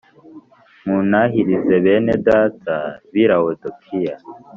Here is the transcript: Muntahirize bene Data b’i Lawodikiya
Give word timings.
Muntahirize 0.85 1.73
bene 1.85 2.13
Data 2.27 2.75
b’i 3.11 3.25
Lawodikiya 3.29 4.15